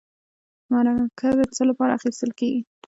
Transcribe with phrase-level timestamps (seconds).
[0.71, 2.61] مرکه د څه لپاره اخیستل کیږي؟